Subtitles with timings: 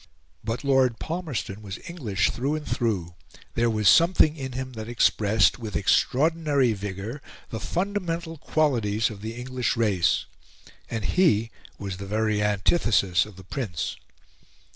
[0.43, 3.13] But Lord Palmerston was English through and through,
[3.53, 9.35] there was something in him that expressed, with extraordinary vigour, the fundamental qualities of the
[9.35, 10.25] English race.
[10.89, 13.95] And he was the very antithesis of the Prince.